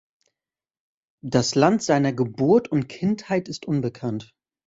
[1.23, 4.33] Das Land seiner Geburt und Kindheit ist unbekannt.